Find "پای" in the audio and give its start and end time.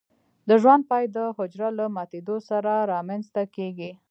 0.89-1.03